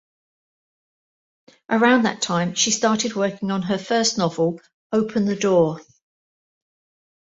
Around 1.69 2.05
that 2.05 2.23
time 2.23 2.55
she 2.55 2.71
started 2.71 3.13
working 3.15 3.51
on 3.51 3.61
her 3.61 3.77
first 3.77 4.17
novel 4.17 4.59
Open 4.91 5.25
the 5.25 5.35
Door! 5.35 5.81